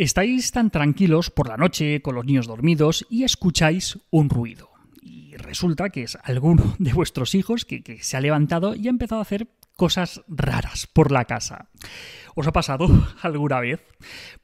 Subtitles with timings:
[0.00, 4.70] Estáis tan tranquilos por la noche con los niños dormidos y escucháis un ruido.
[5.02, 9.18] Y resulta que es alguno de vuestros hijos que, se ha levantado y ha empezado
[9.18, 11.68] a hacer cosas raras por la casa.
[12.34, 12.88] ¿Os ha pasado
[13.22, 13.80] alguna vez?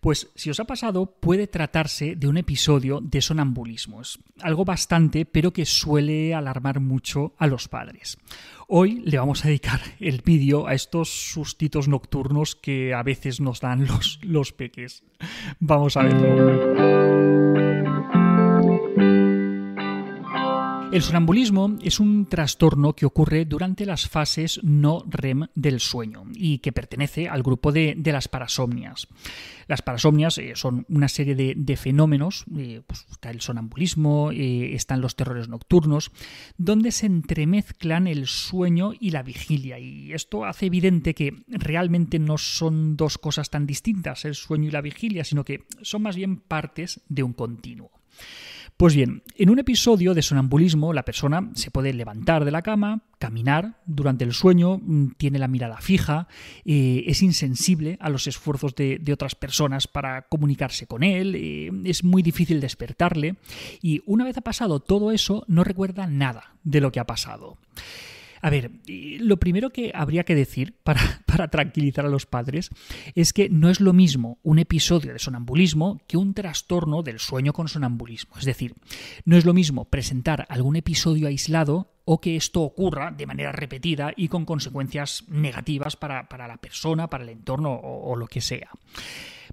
[0.01, 4.01] Pues si os ha pasado, puede tratarse de un episodio de sonambulismo.
[4.01, 8.19] Es algo bastante, pero que suele alarmar mucho a los padres.
[8.69, 13.61] Hoy le vamos a dedicar el vídeo a estos sustitos nocturnos que a veces nos
[13.61, 15.05] dan los, los peques.
[15.61, 17.56] Vamos a verlo.
[20.93, 26.59] El sonambulismo es un trastorno que ocurre durante las fases no REM del sueño y
[26.59, 29.09] que pertenece al grupo de, las parasomnias.
[29.67, 35.01] Las parasomnias eh, son una serie de, fenómenos, eh, pues está el sonambulismo, eh, están
[35.01, 36.13] los terrores nocturnos,
[36.57, 39.81] donde se entremezclan el sueño y la vigilia.
[39.81, 44.73] Y esto hace evidente que realmente no son dos cosas tan distintas, el sueño y
[44.73, 47.91] la vigilia, sino que son más bien partes de un continuo.
[48.77, 53.01] Pues bien, en un episodio de sonambulismo la persona se puede levantar de la cama,
[53.19, 56.29] caminar durante el sueño, mm, tiene la mirada fija,
[56.67, 62.05] eh, es insensible a los esfuerzos de, otras personas para comunicarse con él, eh, es
[62.05, 63.37] muy difícil despertarle
[63.81, 67.57] y una vez ha pasado todo eso no recuerda nada de lo que ha pasado.
[68.43, 72.71] A ver, lo primero que habría que decir para, para, tranquilizar a los padres
[73.15, 77.53] es que no es lo mismo un episodio de sonambulismo que un trastorno del sueño
[77.53, 78.37] con sonambulismo.
[78.39, 78.75] Es decir,
[79.25, 84.15] no es lo mismo presentar algún episodio aislado o que esto ocurra de manera repetida
[84.17, 88.71] y con consecuencias negativas para, la persona, para el entorno o lo que sea.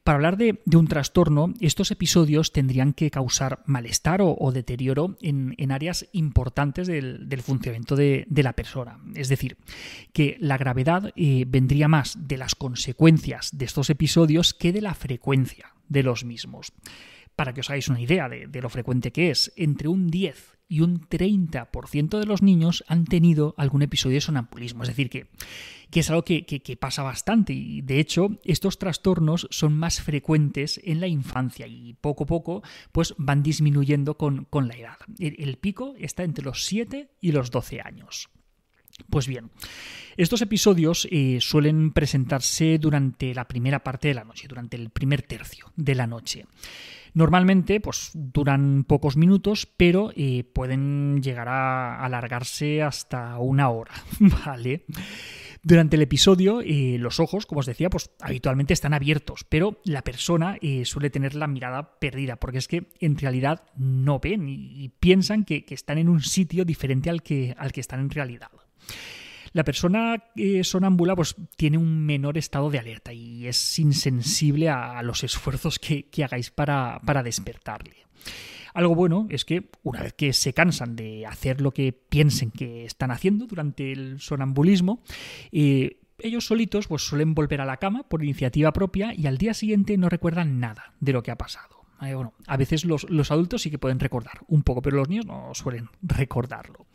[0.04, 6.08] Para hablar de, un trastorno, estos episodios tendrían que causar malestar o, deterioro en, áreas
[6.12, 9.00] importantes del, funcionamiento de, la persona.
[9.16, 9.56] Es decir,
[10.12, 14.94] que la gravedad eh, vendría más de las consecuencias de estos episodios que de la
[14.94, 16.74] frecuencia de los mismos.
[17.38, 20.53] Para que os hagáis una idea de, de lo frecuente que es, entre un 10
[20.74, 24.82] y un 30% de los niños han tenido algún episodio de sonambulismo.
[24.82, 25.28] Es decir, que,
[25.92, 31.00] que es algo que, pasa bastante y de hecho estos trastornos son más frecuentes en
[31.00, 34.98] la infancia y poco a poco pues van disminuyendo con, la edad.
[35.20, 38.30] El, pico está entre los 7 y los 12 años.
[39.10, 39.50] Pues bien,
[40.16, 45.24] estos episodios eh, suelen presentarse durante la primera parte de la noche, durante el primer
[45.24, 46.46] tercio de la noche.
[47.16, 53.94] Normalmente pues, duran pocos minutos, pero eh, pueden llegar a alargarse hasta una hora,
[54.46, 54.86] ¿vale?
[55.64, 60.04] Durante el episodio, eh, los ojos, como os decía, pues habitualmente están abiertos, pero la
[60.04, 65.46] persona suele tener la mirada perdida, porque es que en realidad no ven y, piensan
[65.46, 68.50] que, que, están en un sitio diferente al que, al que están en realidad.
[69.54, 75.02] La persona eh, sonámbula pues, tiene un menor estado de alerta y es insensible a
[75.04, 78.08] los esfuerzos que, hagáis para, despertarle.
[78.74, 82.86] Algo bueno es que una vez que se cansan de hacer lo que piensen que
[82.86, 85.04] están haciendo durante el sonambulismo,
[85.52, 89.54] eh, ellos solitos pues, suelen volver a la cama por iniciativa propia y al día
[89.54, 91.83] siguiente no recuerdan nada de lo que ha pasado.
[92.06, 95.26] Eh, bueno, a veces los, adultos sí que pueden recordar un poco, pero los niños
[95.26, 96.86] no suelen recordarlo.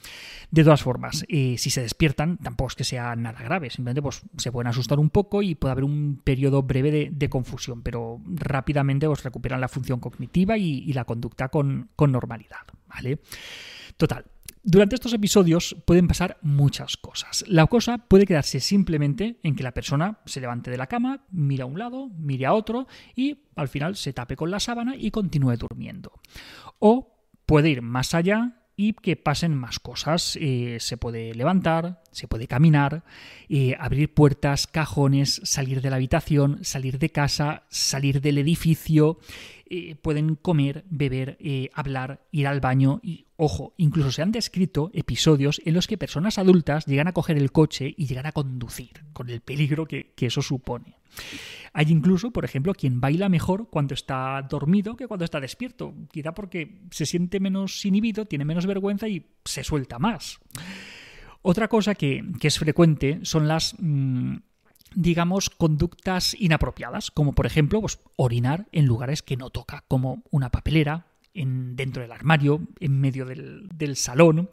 [0.50, 4.22] De todas formas, eh, si se despiertan, tampoco es que sea nada grave, simplemente pues,
[4.36, 9.06] se pueden asustar un poco y puede haber un periodo breve de, confusión, pero rápidamente
[9.06, 12.66] os pues, recuperan la función cognitiva y, la conducta con, con normalidad.
[12.88, 13.20] ¿vale?
[13.96, 14.24] Total,
[14.62, 17.44] durante estos episodios pueden pasar muchas cosas.
[17.48, 21.62] La cosa puede quedarse simplemente en que la persona se levante de la cama, mire
[21.62, 25.10] a un lado, mire a otro y al final se tape con la sábana y
[25.10, 26.12] continúe durmiendo.
[26.78, 30.38] O puede ir más allá y que pasen más cosas.
[30.40, 33.04] Eh, se puede levantar, se puede caminar,
[33.48, 39.18] eh, abrir puertas, cajones, salir de la habitación, salir de casa, salir del edificio
[39.70, 44.90] eh, pueden comer, beber, eh, hablar, ir al baño y, ojo, incluso se han descrito
[44.94, 49.04] episodios en los que personas adultas llegan a coger el coche y llegan a conducir,
[49.12, 50.96] con el peligro que, eso supone.
[51.74, 56.32] Hay incluso, por ejemplo, quien baila mejor cuando está dormido que cuando está despierto, quizá
[56.32, 60.40] porque se siente menos inhibido, tiene menos vergüenza y se suelta más.
[61.42, 64.36] Otra cosa que, es frecuente son las mm,
[64.94, 70.50] digamos, conductas inapropiadas, como por ejemplo pues, orinar en lugares que no toca, como una
[70.50, 74.50] papelera, en, dentro del armario, en medio del, salón.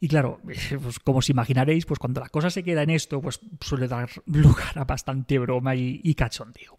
[0.00, 0.40] Y claro,
[0.82, 4.10] pues como os imaginaréis, pues cuando la cosa se queda en esto, pues suele dar
[4.26, 6.76] lugar a bastante broma y, y, cachondeo.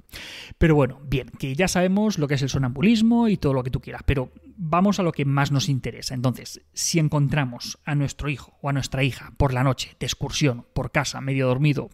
[0.57, 3.71] Pero bueno, bien, que ya sabemos lo que es el sonambulismo y todo lo que
[3.71, 6.13] tú quieras, pero vamos a lo que más nos interesa.
[6.13, 10.65] Entonces, si encontramos a nuestro hijo o a nuestra hija por la noche, de excursión,
[10.73, 11.89] por casa, medio dormido,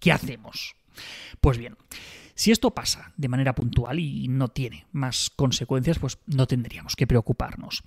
[0.00, 0.74] ¿Qué hacemos?
[1.40, 1.76] Pues bien,
[2.40, 7.06] Si esto pasa de manera puntual y no tiene más consecuencias, pues no tendríamos que
[7.06, 7.82] preocuparnos.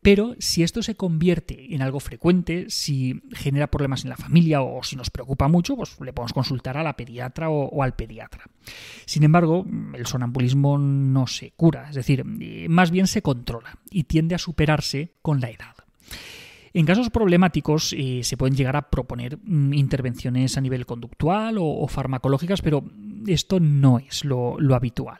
[0.00, 4.82] Pero si esto se convierte en algo frecuente, si genera problemas en la familia o
[4.84, 8.46] si nos preocupa mucho, pues le podemos consultar a la pediatra o, al pediatra.
[9.04, 12.24] Sin embargo, el sonambulismo no se cura, es decir,
[12.70, 15.74] más bien se controla y tiende a superarse con la edad.
[16.72, 21.86] En casos problemáticos eh, se pueden llegar a proponer mm, intervenciones a nivel conductual o,
[21.88, 22.84] farmacológicas, pero
[23.26, 25.18] esto no es lo, habitual.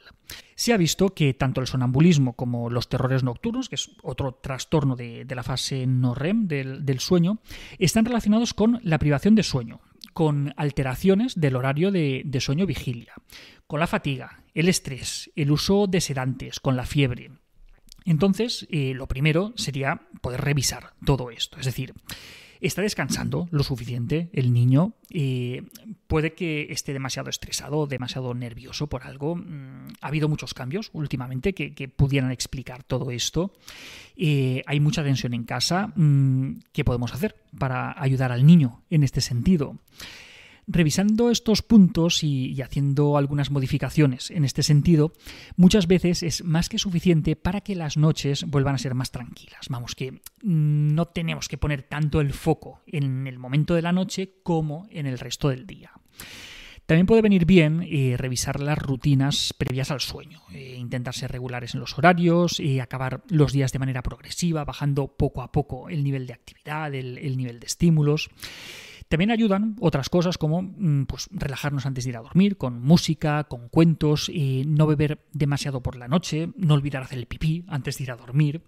[0.55, 4.95] Se ha visto que tanto el sonambulismo como los terrores nocturnos, que es otro trastorno
[4.97, 7.41] de, la fase no REM del, sueño,
[7.79, 9.81] están relacionados con la privación de sueño,
[10.13, 13.15] con alteraciones del horario de, de sueño vigilia,
[13.67, 17.31] con la fatiga, el estrés, el uso de sedantes, con la fiebre,
[18.05, 21.59] entonces, eh, lo primero sería poder revisar todo esto.
[21.59, 21.95] Es decir,
[22.61, 24.95] ¿está descansando lo suficiente el niño?
[25.11, 25.63] Eh,
[26.07, 29.37] puede que esté demasiado estresado, demasiado nervioso por algo.
[29.37, 33.53] Mm, ha habido muchos cambios últimamente que, pudieran explicar todo esto.
[34.17, 35.93] Eh, hay mucha tensión en casa.
[35.97, 39.77] Mm, ¿Qué podemos hacer para ayudar al niño en este sentido?
[40.73, 45.13] Revisando estos puntos y, haciendo algunas modificaciones en este sentido,
[45.57, 49.67] muchas veces es más que suficiente para que las noches vuelvan a ser más tranquilas.
[49.69, 54.35] Vamos, que no tenemos que poner tanto el foco en el momento de la noche
[54.45, 55.91] como en el resto del día.
[56.87, 61.75] También puede venir bien eh, revisar las rutinas previas al sueño, eh, intentar ser regulares
[61.75, 66.05] en los horarios, y acabar los días de manera progresiva, bajando poco a poco el
[66.05, 68.31] nivel de actividad, el nivel de estímulos.
[69.11, 73.43] También ayudan otras cosas como mm, pues, relajarnos antes de ir a dormir, con música,
[73.43, 77.99] con cuentos, y no beber demasiado por la noche, no olvidar hacer el pipí antes
[77.99, 78.63] de ir a dormir.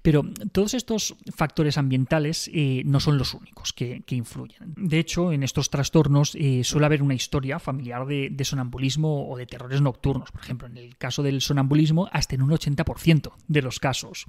[0.00, 4.72] Pero todos estos factores ambientales eh, no son los únicos que, influyen.
[4.78, 9.36] De hecho, en estos trastornos eh, suele haber una historia familiar de, de, sonambulismo o
[9.36, 10.32] de terrores nocturnos.
[10.32, 14.24] Por ejemplo, en el caso del sonambulismo, hasta en un 80% de los casos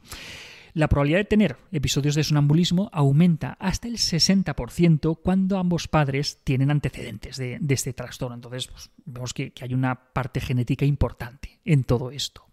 [0.77, 6.69] la probabilidad de tener episodios de sonambulismo aumenta hasta el 60% cuando ambos padres tienen
[6.69, 8.35] antecedentes de, este trastorno.
[8.35, 12.45] Entonces, pues, vemos que hay una parte genética importante en todo esto.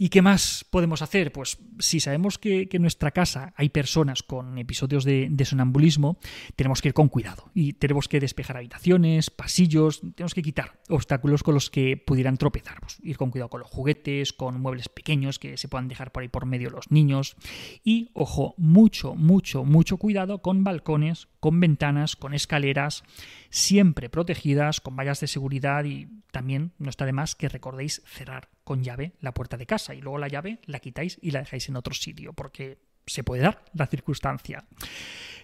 [0.00, 1.32] ¿Y qué más podemos hacer?
[1.32, 6.20] Pues si sabemos que, en nuestra casa hay personas con episodios de, sonambulismo,
[6.54, 11.42] tenemos que ir con cuidado y tenemos que despejar habitaciones, pasillos, tenemos que quitar obstáculos
[11.42, 12.80] con los que pudieran tropezar.
[12.80, 16.22] Pues, ir con cuidado con los juguetes, con muebles pequeños que se puedan dejar por
[16.22, 17.34] ahí por medio los niños.
[17.82, 23.02] Y, ojo, mucho, mucho, mucho cuidado con balcones, con ventanas, con escaleras,
[23.50, 28.48] siempre protegidas, con vallas de seguridad y también no está de más que recordéis cerrar
[28.64, 31.68] con llave la puerta de casa y luego la llave la quitáis y la dejáis
[31.68, 34.64] en otro sitio porque se puede dar la circunstancia.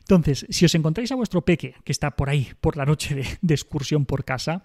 [0.01, 3.55] Entonces, si os encontráis a vuestro peque que está por ahí por la noche de,
[3.55, 4.62] excursión por casa,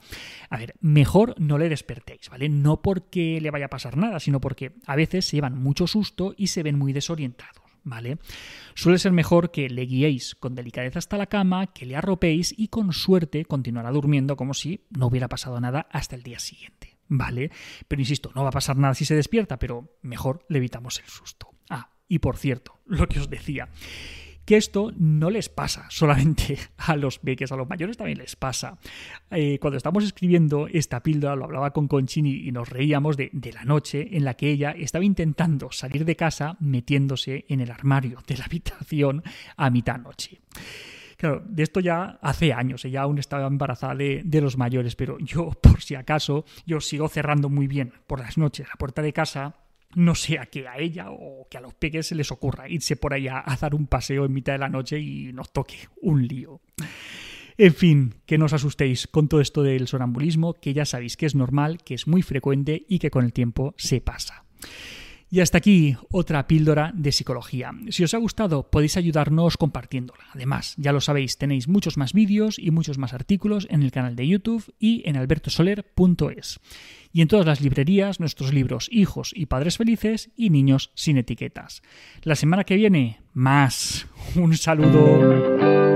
[0.50, 2.50] a ver, mejor no le despertéis, ¿vale?
[2.50, 6.34] No porque le vaya a pasar nada, sino porque a veces se llevan mucho susto
[6.36, 7.59] y se ven muy desorientados.
[7.84, 8.18] ¿Vale?
[8.76, 12.68] Suele ser mejor que le guiéis con delicadeza hasta la cama, que le arropéis y
[12.68, 17.52] con suerte continuará durmiendo como si no hubiera pasado nada hasta el día siguiente, ¿vale?
[17.88, 21.08] Pero insisto, no va a pasar nada si se despierta, pero mejor le evitamos el
[21.08, 21.50] susto.
[21.70, 23.70] Ah, y por cierto, lo que os decía,
[24.50, 28.80] que esto no les pasa solamente a los peques, a los mayores también les pasa.
[29.30, 33.64] Eh, cuando estamos escribiendo esta píldora, lo hablaba con Conchini y nos reíamos de, la
[33.64, 38.38] noche en la que ella estaba intentando salir de casa metiéndose en el armario de
[38.38, 39.22] la habitación
[39.56, 40.42] a mitad noche.
[41.16, 45.20] Claro, de esto ya hace años, ella aún estaba embarazada de, de, los mayores, pero
[45.20, 49.14] yo, por si acaso, yo sigo cerrando muy bien por las noches la puerta de
[49.14, 52.96] casa no sea que a ella o que a los peques se les ocurra irse
[52.96, 56.28] por allá a dar un paseo en mitad de la noche y nos toque un
[56.28, 56.62] lío.
[57.58, 61.26] En fin, que no os asustéis con todo esto del sonambulismo, que ya sabéis que
[61.26, 64.46] es normal, que es muy frecuente y que con el tiempo se pasa.
[65.32, 67.72] Y hasta aquí otra píldora de psicología.
[67.90, 70.24] Si os ha gustado podéis ayudarnos compartiéndola.
[70.34, 74.16] Además, ya lo sabéis, tenéis muchos más vídeos y muchos más artículos en el canal
[74.16, 76.60] de YouTube y en albertosoler.es.
[77.14, 81.84] Y en todas las librerías nuestros libros Hijos y Padres Felices y Niños sin etiquetas.
[82.24, 84.08] La semana que viene, más.
[84.36, 85.89] Un saludo.